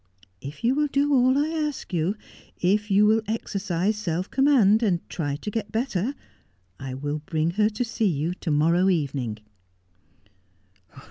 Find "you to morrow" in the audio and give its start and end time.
8.09-8.89